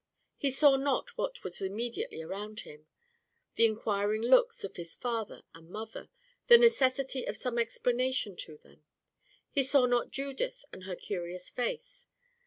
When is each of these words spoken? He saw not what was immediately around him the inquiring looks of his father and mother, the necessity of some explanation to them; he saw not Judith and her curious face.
He 0.35 0.49
saw 0.49 0.77
not 0.77 1.15
what 1.15 1.43
was 1.43 1.61
immediately 1.61 2.23
around 2.23 2.61
him 2.61 2.87
the 3.53 3.65
inquiring 3.67 4.23
looks 4.23 4.63
of 4.63 4.75
his 4.75 4.95
father 4.95 5.43
and 5.53 5.69
mother, 5.69 6.09
the 6.47 6.57
necessity 6.57 7.23
of 7.25 7.37
some 7.37 7.59
explanation 7.59 8.35
to 8.37 8.57
them; 8.57 8.83
he 9.51 9.61
saw 9.61 9.85
not 9.85 10.09
Judith 10.09 10.65
and 10.73 10.85
her 10.85 10.95
curious 10.95 11.51
face. 11.51 12.07